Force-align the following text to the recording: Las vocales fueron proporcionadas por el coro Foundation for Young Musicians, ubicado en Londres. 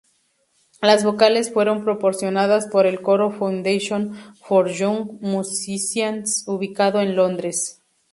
Las 0.81 1.03
vocales 1.03 1.53
fueron 1.53 1.83
proporcionadas 1.83 2.65
por 2.65 2.87
el 2.87 3.03
coro 3.03 3.29
Foundation 3.29 4.15
for 4.43 4.67
Young 4.67 5.19
Musicians, 5.21 6.43
ubicado 6.47 7.01
en 7.01 7.15
Londres. 7.15 7.79